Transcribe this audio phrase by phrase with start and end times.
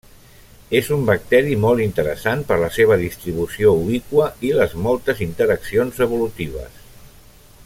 [0.77, 6.87] És un bacteri molt interessant per la seva distribució ubiqua i les moltes interaccions evolutives.